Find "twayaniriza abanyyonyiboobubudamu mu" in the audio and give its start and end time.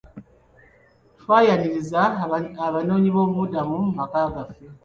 1.19-3.91